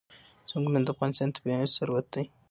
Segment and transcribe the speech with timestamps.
[0.49, 2.23] ځنګلونه د افغانستان طبعي ثروت دی.